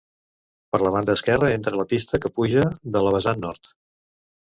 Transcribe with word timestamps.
Per 0.75 0.79
la 0.83 0.91
banda 0.95 1.17
esquerra 1.19 1.51
entra 1.59 1.81
la 1.83 1.87
pista 1.93 2.23
que 2.25 2.35
puja 2.41 2.67
de 2.97 3.07
la 3.09 3.17
vessant 3.19 3.43
nord. 3.49 3.75